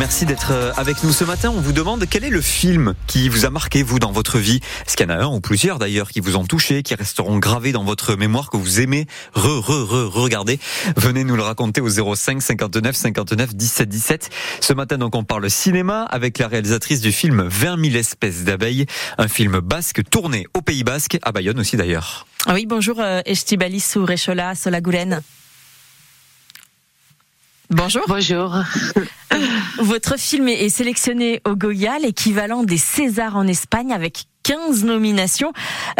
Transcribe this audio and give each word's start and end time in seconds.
merci 0.00 0.24
d'être 0.24 0.52
euh, 0.52 0.72
avec 0.78 1.04
nous 1.04 1.12
ce 1.12 1.24
matin. 1.24 1.52
On 1.54 1.60
vous 1.60 1.74
demande 1.74 2.06
quel 2.08 2.24
est 2.24 2.30
le 2.30 2.40
film 2.40 2.94
qui 3.06 3.28
vous 3.28 3.44
a 3.44 3.50
marqué, 3.50 3.82
vous, 3.82 3.98
dans 3.98 4.12
votre 4.12 4.38
vie. 4.38 4.60
Est-ce 4.86 4.96
qu'il 4.96 5.06
y 5.06 5.12
en 5.12 5.14
a 5.14 5.18
un 5.18 5.26
ou 5.26 5.40
plusieurs 5.40 5.78
d'ailleurs 5.78 6.08
qui 6.08 6.20
vous 6.20 6.36
ont 6.36 6.46
touché, 6.46 6.82
qui 6.82 6.94
resteront 6.94 7.38
gravés 7.38 7.72
dans 7.72 7.84
votre 7.84 8.16
mémoire, 8.16 8.48
que 8.48 8.56
vous 8.56 8.80
aimez 8.80 9.06
re, 9.34 9.60
re, 9.60 9.84
re, 9.84 10.10
regarder 10.10 10.58
Venez 10.96 11.22
nous 11.22 11.36
le 11.36 11.42
raconter 11.42 11.82
au 11.82 12.14
05 12.14 12.40
59 12.40 12.96
59 12.96 13.54
17 13.54 13.88
17. 13.90 14.30
Ce 14.62 14.72
matin, 14.72 14.96
donc, 14.96 15.14
on 15.14 15.22
parle 15.22 15.50
cinéma 15.50 16.04
avec 16.04 16.38
la 16.38 16.48
réalisatrice 16.48 17.02
du 17.02 17.12
film 17.12 17.42
20 17.46 17.84
000 17.84 17.96
espèces 17.96 18.44
d'abeilles, 18.44 18.86
un 19.18 19.28
film 19.28 19.60
basque 19.60 20.00
tourné 20.08 20.46
au 20.54 20.62
Pays 20.62 20.82
Basque, 20.82 21.18
à 21.20 21.30
Bayonne 21.30 21.60
aussi 21.60 21.76
d'ailleurs. 21.76 22.26
Ah 22.46 22.54
oui, 22.54 22.64
bonjour, 22.64 23.00
euh, 23.00 23.20
Estibalis 23.26 23.92
ou 23.96 24.06
Rechola, 24.06 24.54
Solagoulen. 24.54 25.20
Bonjour. 27.68 28.02
Bonjour. 28.08 28.56
Votre 29.78 30.18
film 30.18 30.48
est 30.48 30.68
sélectionné 30.68 31.40
au 31.46 31.56
Goya, 31.56 31.98
l'équivalent 31.98 32.62
des 32.64 32.78
Césars 32.78 33.36
en 33.36 33.46
Espagne, 33.46 33.92
avec 33.92 34.24
15 34.42 34.84
nominations. 34.84 35.52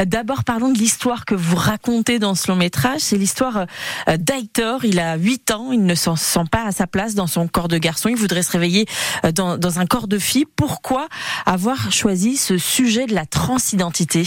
D'abord, 0.04 0.44
parlons 0.44 0.70
de 0.70 0.78
l'histoire 0.78 1.24
que 1.24 1.34
vous 1.34 1.56
racontez 1.56 2.18
dans 2.18 2.34
ce 2.34 2.48
long 2.50 2.56
métrage. 2.56 3.00
C'est 3.00 3.16
l'histoire 3.16 3.66
euh, 4.08 4.16
d'Aitor. 4.16 4.84
Il 4.84 4.98
a 4.98 5.16
8 5.16 5.50
ans. 5.50 5.72
Il 5.72 5.84
ne 5.84 5.94
se 5.94 6.14
sent 6.16 6.44
pas 6.50 6.64
à 6.64 6.72
sa 6.72 6.86
place 6.86 7.14
dans 7.14 7.26
son 7.26 7.48
corps 7.48 7.68
de 7.68 7.78
garçon. 7.78 8.08
Il 8.08 8.16
voudrait 8.16 8.42
se 8.42 8.52
réveiller 8.52 8.86
euh, 9.24 9.32
dans, 9.32 9.78
un 9.78 9.86
corps 9.86 10.08
de 10.08 10.18
fille. 10.18 10.46
Pourquoi 10.56 11.08
avoir 11.46 11.92
choisi 11.92 12.36
ce 12.36 12.58
sujet 12.58 13.06
de 13.06 13.14
la 13.14 13.26
transidentité? 13.26 14.26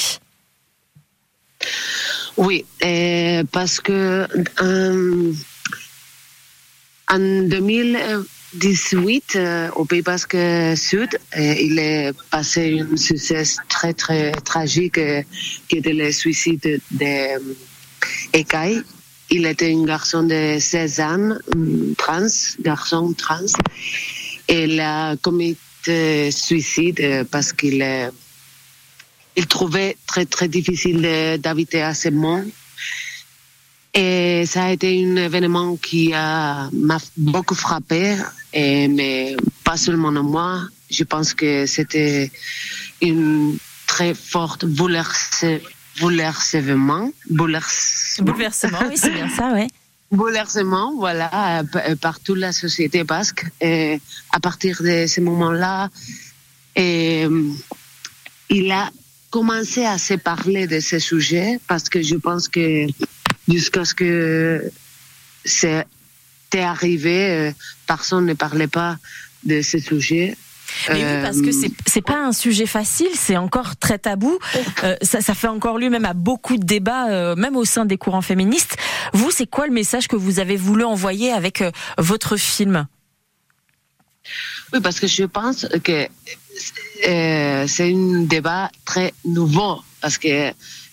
Oui, 2.38 2.66
euh, 2.84 3.44
parce 3.52 3.80
que 3.80 4.28
euh, 4.62 5.34
en 7.08 7.20
2018, 8.54 9.36
euh, 9.36 9.70
au 9.76 9.86
Pays 9.86 10.02
Basque 10.02 10.38
Sud, 10.76 11.20
euh, 11.38 11.56
il 11.60 11.80
est 11.80 12.14
passé 12.30 12.68
une 12.68 12.98
succès 12.98 13.44
très 13.68 13.94
très 13.94 14.32
tragique 14.32 14.98
euh, 15.00 15.24
qui 15.68 15.78
était 15.78 15.94
le 15.94 16.12
suicide 16.12 16.80
d'Ekai. 16.92 18.82
il 19.32 19.46
était 19.48 19.74
un 19.74 19.86
garçon 19.86 20.24
de 20.24 20.58
16 20.60 21.00
ans, 21.00 21.30
trans, 21.98 22.28
garçon 22.62 23.14
trans. 23.14 23.54
Et 24.48 24.66
il 24.66 24.80
a 24.80 25.16
commis 25.18 25.58
suicide 26.30 27.28
parce 27.32 27.52
qu'il 27.54 27.84
il 29.36 29.48
trouvait 29.48 29.98
très 30.06 30.26
très 30.26 30.48
difficile 30.48 31.02
d'habiter 31.40 31.82
à 31.82 31.94
ce 31.94 32.10
monde. 32.10 32.50
Et 33.94 34.46
ça 34.48 34.66
a 34.66 34.72
été 34.72 35.06
un 35.06 35.16
événement 35.18 35.76
qui 35.76 36.14
a 36.14 36.70
m'a 36.74 36.98
beaucoup 37.16 37.54
frappé, 37.54 38.18
et, 38.52 38.88
mais 38.88 39.36
pas 39.64 39.78
seulement 39.78 40.12
moi. 40.12 40.62
Je 40.90 41.04
pense 41.04 41.34
que 41.34 41.66
c'était 41.68 42.32
une 43.02 43.58
très 43.86 44.14
forte 44.16 44.66
bouleversement. 44.66 45.60
Bouleversement. 46.00 47.12
Bouleversement, 48.32 48.80
oui, 48.90 48.96
c'est 48.96 49.12
bien 49.12 49.30
ça, 49.30 49.52
ouais. 49.52 49.68
Bouleversement, 50.12 50.94
voilà, 50.96 51.64
par 52.02 52.20
toute 52.20 52.38
la 52.38 52.52
société 52.52 53.04
basque. 53.04 53.46
Et 53.62 54.00
à 54.32 54.40
partir 54.40 54.82
de 54.82 55.06
ce 55.08 55.22
moment-là, 55.22 55.90
et, 56.76 57.28
il 58.50 58.72
a 58.72 58.90
commencé 59.30 59.86
à 59.86 59.98
se 59.98 60.14
parler 60.14 60.68
de 60.68 60.80
ce 60.80 61.00
sujet 61.00 61.60
parce 61.68 61.90
que 61.90 62.02
je 62.02 62.16
pense 62.16 62.48
que 62.48 62.88
jusqu'à 63.48 63.86
ce 63.86 63.94
que 63.94 64.72
c'était 65.46 65.86
arrivé, 66.54 67.54
personne 67.88 68.26
ne 68.26 68.34
parlait 68.34 68.68
pas 68.68 68.98
de 69.44 69.62
ce 69.62 69.80
sujet. 69.80 70.38
Mais 70.90 70.96
oui, 70.96 71.22
parce 71.22 71.42
que 71.42 71.52
c'est 71.52 71.72
c'est 71.86 72.02
pas 72.02 72.26
un 72.26 72.32
sujet 72.32 72.66
facile, 72.66 73.10
c'est 73.14 73.38
encore 73.38 73.76
très 73.76 74.00
tabou. 74.00 74.40
Euh, 74.84 74.96
ça, 75.02 75.22
ça 75.22 75.34
fait 75.36 75.48
encore 75.48 75.78
lieu 75.78 75.90
même 75.90 76.06
à 76.06 76.14
beaucoup 76.14 76.58
de 76.58 76.64
débats, 76.64 77.10
euh, 77.10 77.36
même 77.36 77.56
au 77.56 77.66
sein 77.66 77.86
des 77.86 77.98
courants 77.98 78.22
féministes. 78.22 78.78
Vous, 79.14 79.30
c'est 79.30 79.46
quoi 79.46 79.68
le 79.68 79.74
message 79.74 80.08
que 80.08 80.16
vous 80.16 80.40
avez 80.40 80.56
voulu 80.56 80.84
envoyer 80.84 81.32
avec 81.32 81.62
euh, 81.62 81.70
votre 81.98 82.38
film? 82.38 82.88
Oui, 84.72 84.80
parce 84.82 85.00
que 85.00 85.08
je 85.08 85.26
pense 85.26 85.68
que 85.84 86.08
euh, 87.08 87.68
c'est 87.68 87.94
un 87.94 88.22
débat 88.22 88.72
très 88.86 89.14
nouveau, 89.26 89.82
parce 90.02 90.18
que 90.18 90.52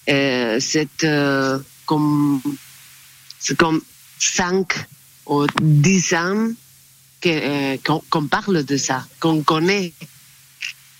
euh, 0.09 0.59
c'est 0.61 1.05
euh, 1.05 1.59
comme, 1.91 2.41
comme 3.59 3.81
5 4.21 4.87
ou 5.27 5.45
10 5.61 6.15
ans 6.15 6.53
que, 7.21 7.77
qu'on, 7.79 8.01
qu'on 8.09 8.27
parle 8.29 8.65
de 8.65 8.77
ça, 8.77 9.05
qu'on 9.19 9.43
connaît 9.43 9.93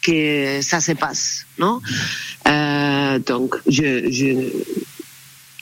que 0.03 0.61
ça 0.63 0.81
se 0.81 0.93
passe, 0.93 1.47
non 1.59 1.81
Donc, 3.25 3.55
je, 3.69 4.11
je, 4.11 4.31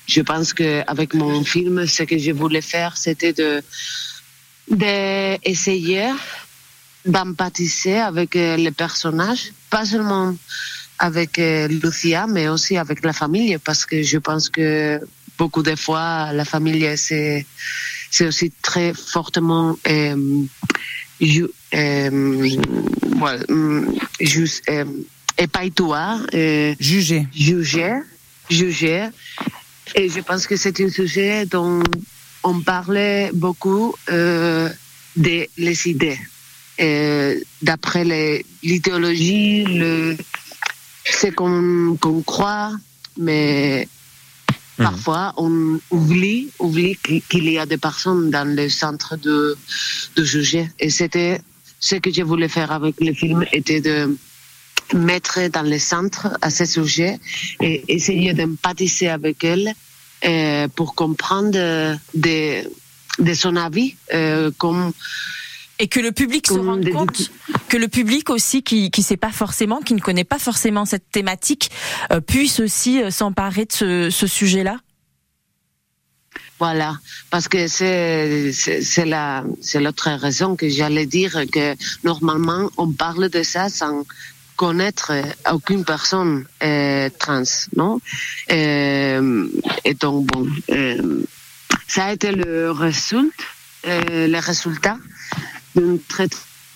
je 0.06 0.20
pense 0.22 0.54
qu'avec 0.54 1.12
mon 1.12 1.44
film, 1.44 1.86
ce 1.86 2.04
que 2.04 2.16
je 2.16 2.32
voulais 2.32 2.62
faire, 2.62 2.96
c'était 2.96 3.34
de 3.34 3.62
d'essayer 4.70 6.08
d'empathiser 7.04 7.98
avec 7.98 8.34
les 8.34 8.70
personnages, 8.70 9.52
pas 9.68 9.84
seulement 9.84 10.34
avec 10.98 11.38
Lucia, 11.82 12.26
mais 12.26 12.48
aussi 12.48 12.76
avec 12.76 13.04
la 13.04 13.12
famille, 13.12 13.56
parce 13.58 13.84
que 13.86 14.02
je 14.02 14.18
pense 14.18 14.48
que 14.48 15.00
beaucoup 15.38 15.62
de 15.62 15.76
fois, 15.76 16.32
la 16.32 16.44
famille, 16.44 16.96
c'est, 16.96 17.46
c'est 18.10 18.26
aussi 18.26 18.52
très 18.60 18.92
fortement 18.92 19.78
euh, 19.88 20.42
ju, 21.20 21.46
euh, 21.74 22.48
voilà, 23.16 23.44
juste, 24.20 24.62
euh, 24.68 24.84
épaitois, 25.38 26.18
euh, 26.34 26.74
jugé. 26.80 27.26
jugé, 27.34 27.92
jugé. 28.50 29.08
Et 29.94 30.08
je 30.08 30.20
pense 30.20 30.46
que 30.46 30.56
c'est 30.56 30.80
un 30.80 30.90
sujet 30.90 31.46
dont 31.46 31.82
on 32.42 32.60
parlait 32.60 33.30
beaucoup 33.32 33.94
euh, 34.10 34.68
des 35.16 35.48
les 35.56 35.88
idées. 35.88 36.18
Euh, 36.80 37.40
d'après 37.62 38.04
l'idéologie, 38.62 39.64
le, 39.64 40.16
ce 41.04 41.28
qu'on 41.28 41.96
qu'on 42.00 42.22
croit, 42.22 42.72
mais. 43.16 43.88
Parfois 44.78 45.34
on 45.36 45.78
oublie, 45.90 46.48
oublie 46.58 46.96
qu'il 47.28 47.50
y 47.50 47.58
a 47.58 47.66
des 47.66 47.76
personnes 47.76 48.30
dans 48.30 48.48
le 48.48 48.68
centre 48.68 49.16
de, 49.16 49.56
de 50.16 50.24
juger. 50.24 50.70
Et 50.78 50.90
c'était 50.90 51.40
ce 51.80 51.96
que 51.96 52.10
je 52.10 52.22
voulais 52.22 52.48
faire 52.48 52.72
avec 52.72 52.94
le 53.00 53.12
film, 53.12 53.44
était 53.52 53.80
de 53.80 54.16
mettre 54.94 55.48
dans 55.48 55.62
le 55.62 55.78
centre 55.78 56.28
à 56.40 56.50
ces 56.50 56.66
sujets 56.66 57.18
et 57.60 57.84
essayer 57.88 58.32
d'empathiser 58.32 59.08
avec 59.08 59.44
elle 59.44 59.74
euh, 60.24 60.66
pour 60.68 60.94
comprendre 60.94 61.98
de, 62.14 62.64
de 63.18 63.34
son 63.34 63.54
avis, 63.56 63.96
euh, 64.14 64.50
comme 64.58 64.92
et 65.78 65.88
que 65.88 66.00
le 66.00 66.12
public 66.12 66.46
se 66.46 66.54
rende 66.54 66.88
compte 66.90 67.30
que 67.68 67.76
le 67.76 67.88
public 67.88 68.30
aussi 68.30 68.62
qui 68.62 68.90
qui 68.90 69.02
sait 69.02 69.16
pas 69.16 69.32
forcément 69.32 69.80
qui 69.80 69.94
ne 69.94 70.00
connaît 70.00 70.24
pas 70.24 70.38
forcément 70.38 70.84
cette 70.84 71.10
thématique 71.10 71.70
euh, 72.12 72.20
puisse 72.20 72.60
aussi 72.60 73.02
euh, 73.02 73.10
s'emparer 73.10 73.64
de 73.64 73.72
ce, 73.72 74.10
ce 74.10 74.26
sujet-là. 74.26 74.80
Voilà, 76.58 76.98
parce 77.30 77.46
que 77.46 77.68
c'est 77.68 78.52
c'est 78.52 79.04
la 79.04 79.44
c'est 79.60 79.80
l'autre 79.80 80.10
raison 80.10 80.56
que 80.56 80.68
j'allais 80.68 81.06
dire 81.06 81.44
que 81.52 81.76
normalement 82.02 82.70
on 82.76 82.90
parle 82.90 83.28
de 83.28 83.42
ça 83.44 83.68
sans 83.68 84.04
connaître 84.56 85.12
aucune 85.52 85.84
personne 85.84 86.44
euh, 86.64 87.08
trans, 87.16 87.44
non? 87.76 88.00
Euh, 88.50 89.46
Et 89.84 89.94
donc 89.94 90.26
bon, 90.26 90.48
euh, 90.70 91.22
ça 91.86 92.06
a 92.06 92.12
été 92.12 92.32
le 92.32 92.72
résultat, 92.72 93.44
le 93.86 94.40
résultat 94.40 94.98
d'un 95.78 95.98
très 96.08 96.28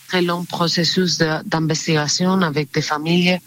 très 0.09 0.23
long 0.23 0.45
processus 0.45 1.19
d'investigation 1.47 2.43
avec 2.43 2.73
des 2.73 2.83
familles 2.83 3.39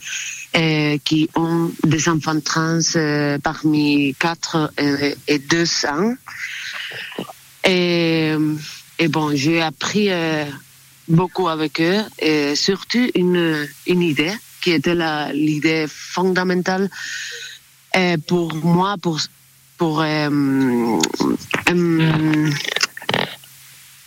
euh, 0.56 0.98
qui 1.04 1.30
ont 1.36 1.72
des 1.84 2.10
enfants 2.10 2.40
trans 2.40 2.80
euh, 2.96 3.38
parmi 3.40 4.16
4 4.20 4.74
et, 4.80 5.16
et 5.28 5.40
2 5.40 5.66
ans. 5.86 6.16
Et, 7.64 8.34
et 8.98 9.08
bon, 9.08 9.36
j'ai 9.36 9.62
appris 9.62 10.12
euh, 10.12 10.46
beaucoup 11.08 11.48
avec 11.48 11.82
eux 11.82 12.02
et 12.20 12.56
surtout 12.56 13.10
une, 13.16 13.68
une 13.86 14.02
idée 14.02 14.34
qui 14.62 14.72
était 14.72 14.96
l'idée 15.34 15.86
fondamentale 15.88 16.90
euh, 17.96 18.18
pour 18.28 18.56
moi, 18.56 18.96
pour, 19.02 19.20
pour 19.78 20.04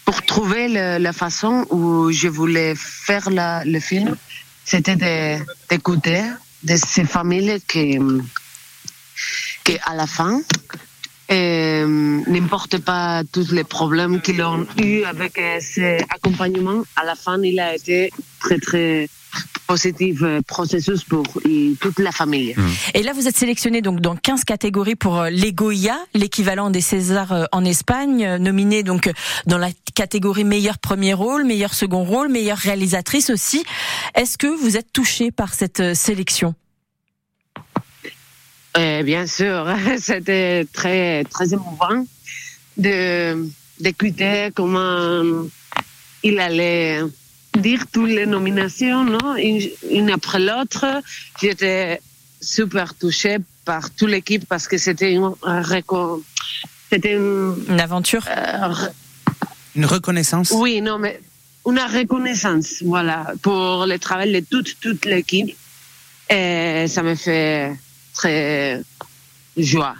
pour 0.08 0.22
trouver 0.22 0.69
la 0.69 1.12
façon 1.12 1.66
où 1.69 2.10
je 2.10 2.28
voulais 2.28 2.75
faire 2.75 3.28
le 3.28 3.78
film, 3.78 4.16
c'était 4.64 4.96
d'écouter 5.69 6.22
de, 6.62 6.72
de, 6.72 6.76
ces 6.78 7.05
familles 7.05 7.60
qui, 7.69 7.99
qui, 9.64 9.78
à 9.84 9.94
la 9.94 10.06
fin, 10.06 10.40
n'importe 11.30 12.78
pas 12.78 13.22
tous 13.32 13.52
les 13.52 13.64
problèmes 13.64 14.20
qu'ils 14.20 14.42
ont 14.42 14.66
eu 14.80 15.02
avec 15.04 15.40
ces 15.60 15.98
accompagnements. 16.10 16.82
À 16.96 17.04
la 17.04 17.14
fin, 17.14 17.40
il 17.42 17.60
a 17.60 17.75
été 17.75 18.10
très 18.40 18.58
très 18.58 19.08
positif 19.66 20.22
processus 20.46 21.04
pour 21.04 21.25
toute 21.80 21.98
la 21.98 22.12
famille. 22.12 22.54
Mmh. 22.56 22.66
Et 22.94 23.02
là, 23.02 23.12
vous 23.12 23.28
êtes 23.28 23.36
sélectionné 23.36 23.82
donc 23.82 24.00
dans 24.00 24.16
15 24.16 24.44
catégories 24.44 24.96
pour 24.96 25.25
les 25.25 25.52
Goya, 25.52 25.98
l'équivalent 26.14 26.70
des 26.70 26.80
Césars 26.80 27.46
en 27.52 27.64
Espagne, 27.64 28.36
nominé 28.38 28.82
donc 28.82 29.10
dans 29.46 29.58
la 29.58 29.69
catégorie 29.94 30.44
meilleur 30.44 30.78
premier 30.78 31.12
rôle, 31.12 31.44
meilleur 31.44 31.74
second 31.74 32.04
rôle, 32.04 32.28
meilleure 32.28 32.56
réalisatrice 32.56 33.28
aussi. 33.28 33.64
Est-ce 34.14 34.38
que 34.38 34.46
vous 34.46 34.78
êtes 34.78 34.92
touché 34.92 35.31
par 35.31 35.52
cette 35.52 35.94
sélection? 35.94 36.54
Euh, 38.78 39.02
bien 39.02 39.26
sûr, 39.26 39.66
c'était 39.98 40.66
très 40.72 41.25
très 41.25 41.52
émouvant 41.52 42.06
de 42.76 43.44
d'écouter 43.80 44.50
comment 44.54 45.46
il 46.22 46.38
allait 46.38 47.00
dire 47.56 47.84
toutes 47.92 48.10
les 48.10 48.26
nominations, 48.26 49.04
non, 49.04 49.36
une, 49.36 50.10
après 50.10 50.38
l'autre. 50.38 50.84
J'étais 51.40 52.00
super 52.40 52.94
touchée 52.94 53.38
par 53.64 53.90
toute 53.90 54.10
l'équipe 54.10 54.46
parce 54.48 54.69
que 54.69 54.78
c'était 54.78 55.12
une, 55.12 55.32
c'était 56.90 57.14
une, 57.14 57.81
aventure, 57.81 58.24
euh, 58.28 58.74
une 59.74 59.86
reconnaissance? 59.86 60.52
Oui, 60.52 60.81
non, 60.81 60.98
mais 60.98 61.20
une 61.66 61.81
reconnaissance, 61.81 62.82
voilà, 62.84 63.32
pour 63.42 63.86
le 63.86 63.98
travail 63.98 64.32
de 64.32 64.40
toute 64.40 64.78
toute 64.81 65.04
l'équipe. 65.04 65.56
Et 66.31 66.86
ça 66.88 67.02
me 67.02 67.14
fait 67.14 67.72
très 68.19 68.82
joie. 69.56 69.94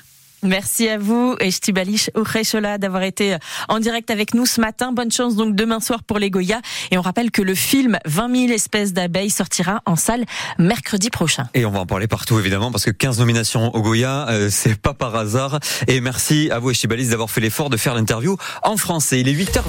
Merci 0.45 0.89
à 0.89 0.99
vous, 0.99 1.35
Estibalish 1.41 2.11
Uchrechola, 2.17 2.79
d'avoir 2.79 3.03
été 3.03 3.37
en 3.69 3.81
direct 3.81 4.09
avec 4.09 4.35
nous 4.35 4.47
ce 4.47 4.61
matin. 4.61 4.93
Bonne 4.93 5.11
chance 5.11 5.35
donc 5.35 5.57
demain 5.57 5.81
soir 5.81 6.05
pour 6.05 6.21
les 6.21 6.31
Goya. 6.31 6.61
Et 6.93 6.99
on 6.99 7.01
rappelle 7.01 7.33
que 7.33 7.43
le 7.43 7.57
film 7.57 7.99
20 8.07 8.47
000 8.47 8.53
espèces 8.53 8.93
d'abeilles 8.93 9.31
sortira 9.31 9.83
en 9.85 9.97
salle 9.97 10.25
mercredi 10.59 11.11
prochain. 11.11 11.49
Et 11.55 11.65
on 11.65 11.73
va 11.73 11.81
en 11.81 11.87
parler 11.87 12.07
partout 12.07 12.39
évidemment 12.39 12.71
parce 12.71 12.85
que 12.85 12.93
15 12.93 13.19
nominations 13.19 13.75
au 13.75 13.83
Goya, 13.83 14.29
euh, 14.29 14.49
c'est 14.49 14.81
pas 14.81 14.95
par 14.95 15.17
hasard. 15.17 15.59
Et 15.89 16.01
merci 16.01 16.51
à 16.53 16.61
vous, 16.61 16.71
Estibalish, 16.71 17.09
d'avoir 17.09 17.31
fait 17.31 17.41
l'effort 17.41 17.69
de 17.69 17.77
faire 17.77 17.95
l'interview 17.95 18.37
en 18.63 18.77
français. 18.77 19.21
Il 19.21 19.29
est 19.29 19.35
8h20. 19.35 19.65